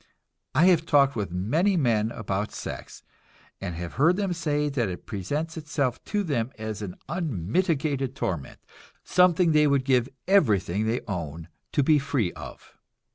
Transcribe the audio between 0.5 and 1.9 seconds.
I have talked with many